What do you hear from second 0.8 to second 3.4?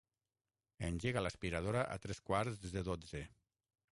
Engega l'aspiradora a tres quarts de dotze.